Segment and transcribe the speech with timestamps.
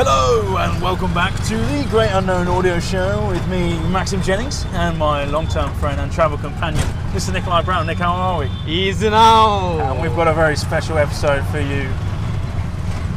[0.00, 4.96] Hello and welcome back to the Great Unknown Audio Show with me, Maxim Jennings, and
[4.96, 7.32] my long-term friend and travel companion, Mr.
[7.32, 7.84] Nikolai Brown.
[7.84, 8.48] Nick, how are we?
[8.64, 9.80] Easy now.
[9.90, 11.90] And we've got a very special episode for you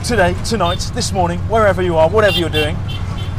[0.03, 2.75] today, tonight, this morning, wherever you are, whatever you're doing.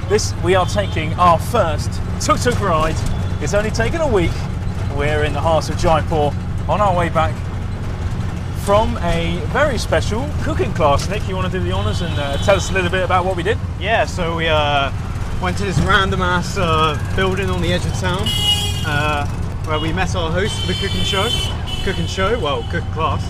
[0.09, 1.91] This we are taking our first
[2.21, 2.95] tuk-tuk ride.
[3.43, 4.31] It's only taken a week.
[4.97, 6.33] We're in the heart of Jaipur
[6.69, 7.35] on our way back
[8.65, 11.09] from a very special cooking class.
[11.09, 13.25] Nick, you want to do the honours and uh, tell us a little bit about
[13.25, 13.59] what we did?
[13.81, 14.93] Yeah, so we uh,
[15.43, 18.23] went to this random ass uh, building on the edge of town
[18.87, 19.27] uh,
[19.65, 21.29] where we met our host for the cooking show.
[21.83, 23.25] Cooking show, well, cooking class.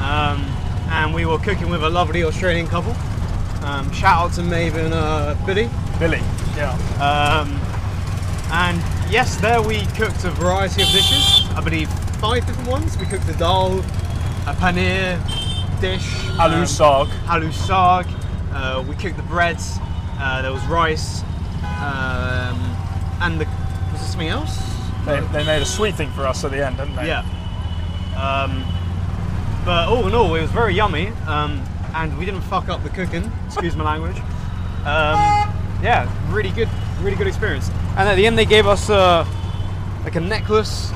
[0.00, 0.44] Um,
[0.90, 2.94] and we were cooking with a lovely Australian couple.
[3.64, 5.70] Um, shout out to Maeve and uh, Billy.
[5.98, 6.20] Billy.
[6.54, 6.72] Yeah.
[7.00, 7.58] Um,
[8.52, 8.76] and
[9.10, 11.46] yes, there we cooked a variety of dishes.
[11.56, 11.88] I believe
[12.20, 12.98] five different ones.
[12.98, 13.82] We cooked a dal,
[14.46, 15.18] a paneer
[15.80, 16.06] dish,
[16.38, 17.08] Aloo um, saag.
[17.26, 18.06] aloo saag.
[18.52, 19.78] Uh, we cooked the breads.
[20.18, 21.22] Uh, there was rice,
[21.82, 22.56] um,
[23.20, 23.44] and the
[23.92, 24.58] was there something else?
[25.04, 27.06] They, they made a sweet thing for us at the end, didn't they?
[27.06, 27.20] Yeah.
[28.16, 28.64] Um,
[29.64, 31.62] but all in all, it was very yummy, um,
[31.94, 33.30] and we didn't fuck up the cooking.
[33.46, 34.16] Excuse my language.
[34.86, 35.18] Um,
[35.82, 36.68] yeah, really good,
[37.00, 37.68] really good experience.
[37.96, 39.26] And at the end, they gave us uh,
[40.04, 40.92] like a necklace,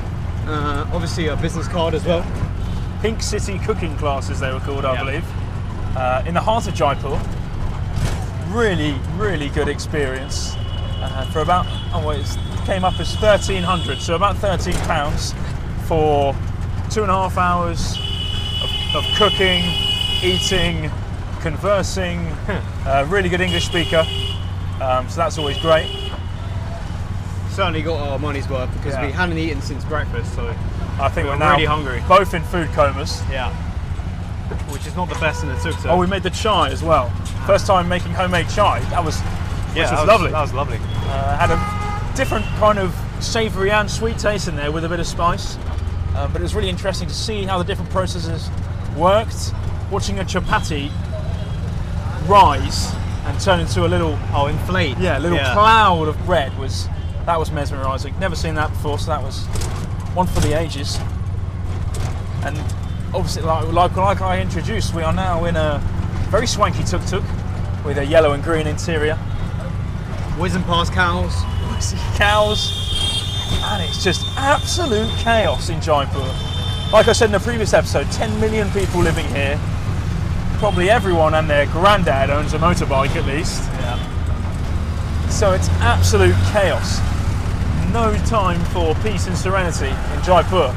[0.47, 2.25] uh, obviously a business card as well.
[3.01, 5.03] Pink City cooking classes, they were called, I Yeah.
[5.03, 5.25] believe,
[5.97, 7.19] uh, in the heart of Jaipur.
[8.49, 10.55] Really, really good experience.
[11.01, 15.33] Uh, for about, oh wait, it came up as 1300, so about 13 pounds
[15.85, 16.35] for
[16.91, 17.97] two and a half hours
[18.63, 19.63] of, of cooking,
[20.21, 20.91] eating,
[21.41, 22.27] conversing.
[22.85, 24.05] uh, really good English speaker,
[24.79, 25.87] um, so that's always great.
[27.49, 29.07] Certainly got our money's worth because Yeah.
[29.07, 30.53] we hadn't eaten since breakfast, so
[31.01, 32.03] I think We're we're, now really hungry.
[32.07, 33.21] both in food comas.
[33.31, 33.53] yeah.
[34.71, 35.85] Which is not the best in the tuk.
[35.85, 37.09] Oh, we made the chai as well.
[37.45, 38.79] First time making homemade chai.
[38.89, 39.19] That was,
[39.75, 40.31] yeah, that was lovely.
[40.31, 40.77] That was lovely.
[40.77, 44.99] Uh, had a different kind of savoury and sweet taste in there with a bit
[44.99, 45.57] of spice.
[46.15, 48.49] Uh, but it was really interesting to see how the different processes
[48.97, 49.53] worked.
[49.89, 50.91] Watching a chapati
[52.27, 52.93] rise
[53.25, 54.97] and turn into a little, Oh, inflate.
[54.97, 56.87] yeah, little cloud of bread was
[57.25, 58.17] that was mesmerising.
[58.19, 59.45] Never seen that before, so that was
[60.13, 60.97] one for the ages.
[62.43, 62.57] And
[63.13, 65.79] obviously, like, like, like I introduced, we are now in a
[66.29, 67.23] very swanky tuk-tuk
[67.85, 69.15] with a yellow and green interior.
[70.37, 71.33] Whizzing past cows.
[71.79, 72.71] see cows,
[73.63, 76.19] and it's just absolute chaos in Jaipur.
[76.91, 79.59] Like I said in the previous episode, 10 million people living here.
[80.57, 83.63] Probably everyone and their granddad owns a motorbike at least.
[83.63, 85.29] Yeah.
[85.29, 86.99] So it's absolute chaos.
[87.91, 90.73] No time for peace and serenity in Jaipur.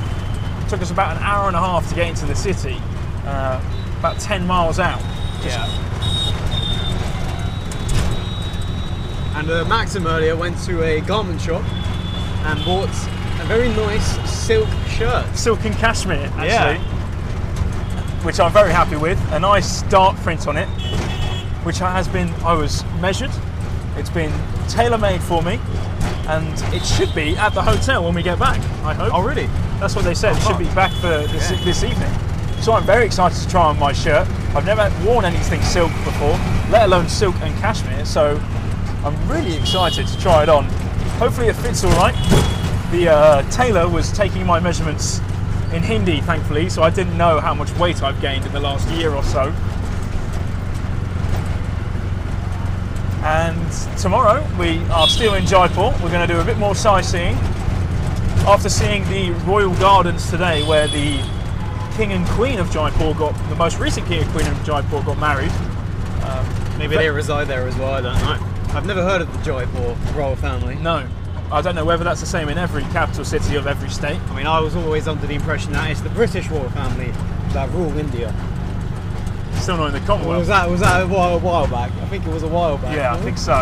[0.69, 2.77] took us about an hour and a half to get into the city,
[3.25, 3.61] uh,
[4.01, 5.01] about 10 miles out.
[5.45, 5.65] Yeah.
[9.37, 11.63] And uh, Maxim earlier went to a garment shop
[12.47, 15.25] and bought a very nice silk shirt.
[15.37, 16.79] Silk and cashmere, actually, Yeah.
[18.25, 19.21] which I'm very happy with.
[19.33, 20.69] A nice dark print on it,
[21.65, 23.31] which has been, I was measured.
[23.97, 24.33] It's been
[24.69, 25.61] tailor made for me,
[26.29, 28.59] and it should be at the hotel when we get back.
[28.85, 29.13] I hope.
[29.15, 29.47] Oh, really?
[29.81, 30.37] That's what they said.
[30.37, 31.65] It should be back for this, Yeah.
[31.65, 32.13] this evening.
[32.61, 34.27] So I'm very excited to try on my shirt.
[34.55, 36.39] I've never worn anything silk before,
[36.71, 38.05] let alone silk and cashmere.
[38.07, 38.41] So
[39.05, 40.65] I'm really excited to try it on.
[41.19, 42.15] Hopefully it fits all right.
[42.91, 45.21] The uh, tailor was taking my measurements
[45.73, 48.89] in Hindi, thankfully, so I didn't know how much weight I've gained in the last
[48.91, 49.53] year or so.
[53.25, 55.97] And tomorrow we are still in Jaipur.
[56.03, 57.35] We're going to do a bit more sightseeing
[58.47, 61.17] after seeing the royal gardens today, where the
[61.97, 65.19] king and queen of Jaipur got the most recent king and queen of Jaipur got
[65.19, 65.51] married.
[66.23, 68.77] Um, Maybe they reside there as well, I don't know.
[68.77, 70.75] I've never heard of the Jaipur royal family.
[70.75, 71.09] No,
[71.51, 74.21] I don't know whether that's the same in every capital city of every state.
[74.21, 77.11] I mean, I was always under the impression that it's the British royal family
[77.55, 78.35] that rule India.
[79.61, 80.41] Still not in the Commonwealth.
[80.41, 81.91] was that was that a while, a while back?
[81.93, 82.95] I think it was a while back.
[82.97, 83.53] yeah, I think so.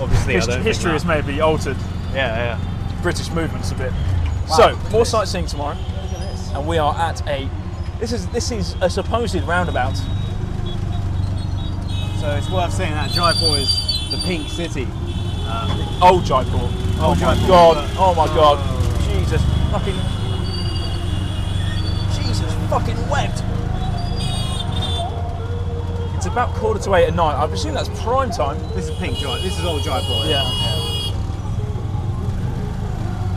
[0.00, 1.76] Obviously, I Hist- don't history has maybe altered
[2.12, 3.00] Yeah, yeah.
[3.02, 3.92] British movements a bit.
[4.50, 4.56] Wow.
[4.56, 6.50] So more sightseeing tomorrow, Look at this.
[6.52, 7.48] and we are at a.
[8.00, 9.96] This is this is a supposed roundabout.
[12.20, 14.84] So it's worth saying that Jaipur is the pink city.
[15.48, 15.70] Um,
[16.02, 16.50] Old Jaipur.
[17.00, 17.46] Oh Old my Jaipur.
[17.48, 17.90] god.
[17.96, 18.58] Oh my god.
[18.60, 19.08] Oh.
[19.08, 19.96] Jesus fucking.
[22.14, 23.42] Jesus fucking wept.
[26.28, 27.42] About quarter to eight at night.
[27.42, 28.58] I presume that's prime time.
[28.74, 29.42] this is pink Jaipur.
[29.42, 30.22] This is old Jaipur.
[30.26, 30.44] Yeah.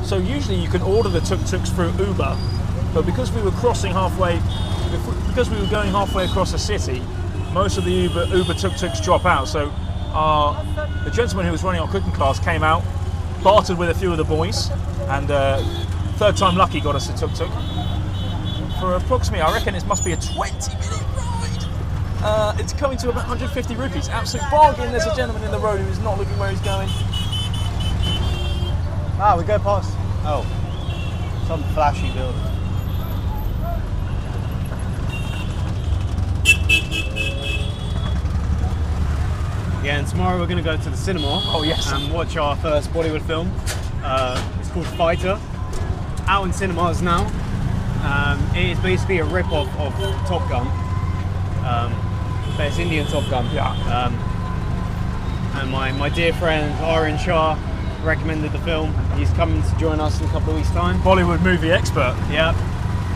[0.04, 2.38] So usually you can order the tuk-tuks through Uber,
[2.94, 4.36] but because we were crossing halfway,
[5.28, 7.02] because we were going halfway across the city,
[7.54, 9.48] most of the Uber Uber tuk tuks drop out.
[9.48, 9.72] So
[10.12, 10.62] our,
[11.06, 12.84] the gentleman who was running our cooking class came out,
[13.42, 14.70] bartered with a few of the boys,
[15.08, 15.64] and uh,
[16.18, 17.50] third time lucky got us a tuk tuk.
[18.80, 21.31] For approximately, I reckon it must be a 20 minute ride.
[22.24, 24.08] Uh, it's coming to about 150 rupees.
[24.08, 24.92] Absolute bargain.
[24.92, 26.88] There's a gentleman in the road who is not looking where he's going.
[29.20, 29.92] Ah, we go past.
[30.24, 30.46] Oh,
[31.48, 32.40] some flashy building.
[39.84, 41.42] Yeah, and tomorrow we're going to go to the cinema.
[41.46, 41.92] Oh, yes.
[41.92, 43.52] And watch our first Bollywood film.
[44.04, 45.40] Uh, it's called Fighter.
[46.28, 47.26] Out in cinemas now.
[48.04, 49.94] Um, it is basically a rip-off of
[50.28, 50.68] Top Gun.
[51.66, 52.11] Um,
[52.58, 53.46] but it's Indian Top Gun.
[53.54, 53.72] Yeah.
[53.90, 54.14] Um,
[55.60, 57.58] and my, my dear friend Aryan Shah
[58.04, 58.94] recommended the film.
[59.18, 61.00] He's coming to join us in a couple of weeks' time.
[61.02, 62.16] Bollywood movie expert.
[62.32, 62.50] Yeah.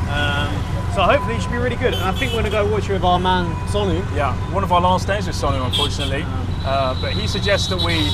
[0.10, 0.54] Um,
[0.94, 1.94] so hopefully it should be really good.
[1.94, 4.00] And I think we're going to go watch it with our man Sonu.
[4.16, 6.24] Yeah, one of our last days with Sonu, unfortunately.
[6.64, 8.10] Uh, but he suggests that we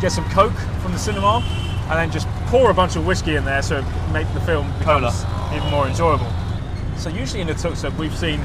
[0.00, 1.42] get some Coke from the cinema
[1.88, 3.82] and then just pour a bunch of whiskey in there so
[4.12, 4.72] make the film
[5.54, 6.30] even more enjoyable.
[6.96, 8.40] So usually in the tuk we've seen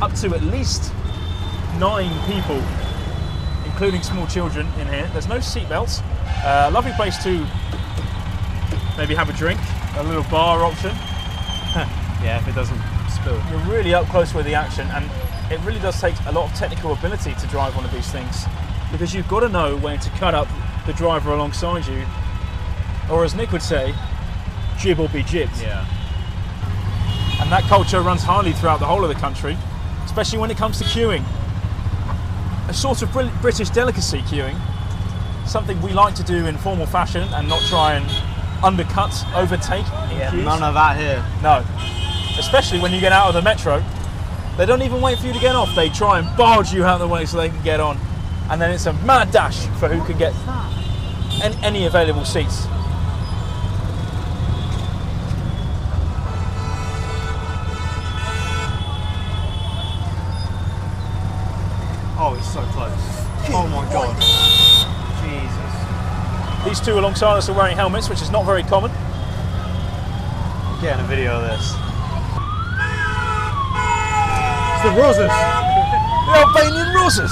[0.00, 0.92] up to at least
[1.78, 2.62] nine people,
[3.64, 5.08] including small children, in here.
[5.12, 6.02] There's no seatbelts.
[6.44, 7.46] Uh, lovely place to
[8.96, 9.60] maybe have a drink,
[9.96, 10.92] a little bar option.
[12.22, 12.80] Yeah, if it doesn't
[13.10, 13.40] spill.
[13.50, 15.04] you're really up close with the action and
[15.52, 18.46] it really does take a lot of technical ability to drive one of these things
[18.90, 20.48] because you've got to know when to cut up
[20.86, 22.02] the driver alongside you
[23.10, 23.94] or as Nick would say
[24.78, 25.84] jib or be jibbed Yeah.
[27.42, 29.56] and that culture runs highly throughout the whole of the country
[30.06, 31.22] especially when it comes to queuing
[32.68, 34.58] a sort of British delicacy queuing
[35.46, 40.30] something we like to do in formal fashion and not try and undercut overtake Yeah,
[40.30, 40.44] queues.
[40.44, 41.24] none of that here.
[41.40, 41.64] No.
[42.38, 43.82] Especially when you get out of the metro.
[44.56, 45.72] They don't even wait for you to get off.
[45.76, 47.96] They try and barge you out of the way so they can get on.
[48.50, 50.32] And then it's a mad dash for who can get
[51.42, 52.66] any, any available seats.
[66.66, 68.90] These two alongside us are wearing helmets, which is not very common.
[70.82, 71.62] Getting a video of this.
[74.74, 75.30] It's the Roses.
[76.26, 77.30] The Albanian Roses!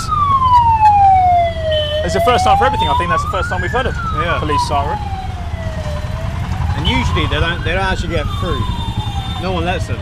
[2.05, 2.87] It's the first time for everything.
[2.89, 4.39] I think that's the first time we've heard of Yeah.
[4.39, 4.97] police siren.
[6.79, 8.63] And usually they don't they don't actually get through.
[9.43, 9.99] No one lets them.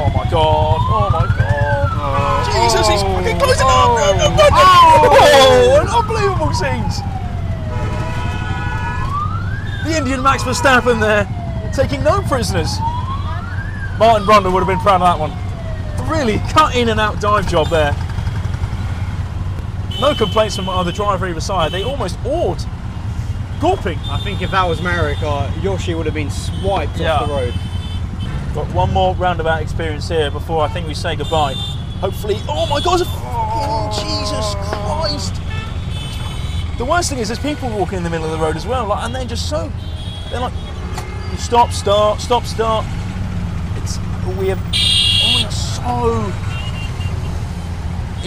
[0.00, 0.78] Oh my god!
[0.80, 1.33] Oh my god!
[2.86, 2.90] Oh.
[2.90, 3.88] He's fucking closing up!
[3.88, 3.96] Oh.
[3.96, 4.48] No, no, no, no.
[4.52, 7.00] Oh, an unbelievable scenes!
[9.84, 11.26] The Indian Max Verstappen there,
[11.74, 12.78] taking no prisoners.
[13.98, 15.32] Martin Brundle would have been proud of that one.
[16.10, 17.94] Really cut in and out dive job there.
[20.00, 21.70] No complaints from the driver either side.
[21.72, 22.58] They almost awed.
[23.60, 23.98] Gawping.
[24.10, 27.14] I think if that was Merrick, uh, Yoshi would have been swiped Yeah.
[27.14, 27.54] off the road.
[28.54, 31.54] Got one more roundabout experience here before I think we say goodbye.
[32.00, 33.00] Hopefully, oh my God!
[33.00, 35.34] fucking Jesus Christ!
[36.78, 38.86] The worst thing is, there's people walking in the middle of the road as well,
[38.86, 39.70] like, and they're just so
[40.30, 40.52] they're like,
[41.38, 42.84] stop, start, stop, start.
[43.76, 43.98] It's
[44.36, 46.32] we have oh, we're so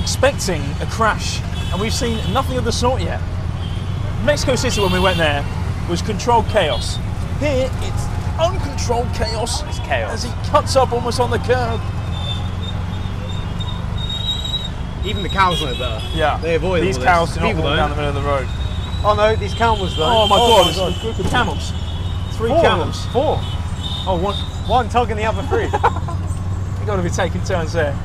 [0.01, 3.21] expecting a crash, and we've seen nothing of the sort yet.
[4.23, 5.45] Mexico City, when we went there,
[5.89, 6.97] was controlled chaos.
[7.39, 8.05] Here, it's
[8.39, 9.63] uncontrolled chaos.
[9.63, 10.13] It's chaos.
[10.13, 11.81] As he cuts up almost on the curb.
[15.07, 16.05] Even the cows know better.
[16.13, 16.37] Yeah.
[16.39, 18.47] They avoid These cows do not People walk down the middle of the road.
[19.05, 20.03] Oh no, these camels though.
[20.03, 21.71] Oh my oh, god, my it's a group of camels.
[22.31, 23.05] Three Four camels.
[23.07, 23.39] Four.
[24.05, 24.35] Oh, one.
[24.67, 25.63] One tugging the other three.
[25.63, 27.97] You've got to be taking turns there.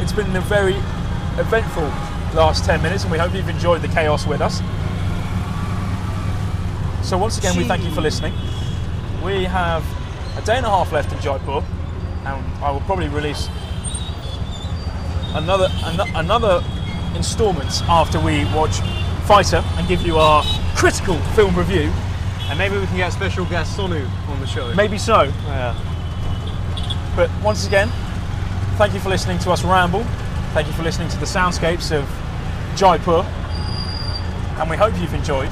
[0.00, 0.74] It's been a very
[1.40, 1.90] eventful
[2.34, 4.58] last 10 minutes, and we hope you've enjoyed the chaos with us.
[7.08, 8.34] So, once again, we thank you for listening.
[9.24, 9.84] We have
[10.36, 11.64] a day and a half left in Jaipur,
[12.24, 13.48] and I will probably release
[15.34, 16.62] another an- another
[17.16, 18.80] instalment after we watch
[19.26, 20.42] Fighter and give you our
[20.76, 21.90] critical film review.
[22.50, 24.74] and maybe we can get special guest Sonu on the show.
[24.74, 25.22] Maybe so.
[25.46, 25.74] Yeah.
[27.16, 27.88] But once again,
[28.76, 30.04] thank you for listening to us ramble.
[30.52, 32.04] Thank you for listening to the soundscapes of
[32.76, 33.24] Jaipur.
[34.60, 35.50] And we hope you've enjoyed.